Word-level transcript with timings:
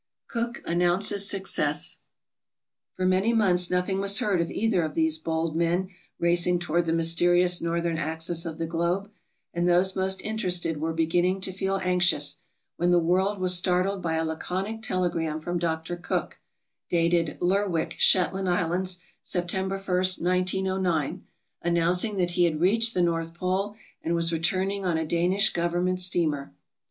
Cook 0.27 0.63
announces 0.65 1.29
Success 1.29 1.99
For 2.95 3.05
many 3.05 3.33
months 3.33 3.69
nothing 3.69 3.99
was 3.99 4.17
heard 4.17 4.41
of 4.41 4.49
either 4.49 4.81
of 4.81 4.95
these 4.95 5.19
bold 5.19 5.55
men 5.55 5.89
racing 6.17 6.57
toward 6.57 6.85
the 6.87 6.91
mysterious 6.91 7.61
northern 7.61 7.97
axis 7.99 8.43
of 8.43 8.57
the 8.57 8.65
globe, 8.65 9.11
and 9.53 9.69
those 9.69 9.95
most 9.95 10.23
interested 10.23 10.77
were 10.81 10.91
beginning 10.91 11.39
to 11.41 11.51
feel 11.51 11.79
anxious, 11.83 12.37
when 12.77 12.89
the 12.89 12.97
world 12.97 13.37
was 13.39 13.55
startled 13.55 14.01
by 14.01 14.15
a 14.15 14.25
laconic 14.25 14.81
telegram 14.81 15.39
from 15.39 15.59
Dr. 15.59 15.95
Cook, 15.95 16.39
dated 16.89 17.37
Lerwick, 17.39 17.93
Shetland 17.99 18.49
Islands, 18.49 18.97
September 19.21 19.77
1, 19.77 19.85
1909, 19.85 21.27
announcing 21.61 22.17
that 22.17 22.31
he 22.31 22.45
had 22.45 22.59
reached 22.59 22.95
the 22.95 23.03
north 23.03 23.35
pole 23.35 23.75
and 24.01 24.15
was 24.15 24.33
returning 24.33 24.83
on 24.83 24.97
a 24.97 25.05
Danish 25.05 25.51
government 25.53 25.99
steamer. 25.99 26.51